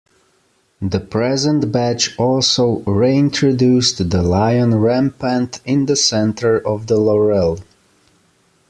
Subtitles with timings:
[0.81, 7.59] The present badge also reintroduced the lion rampant in the centre of the laurel.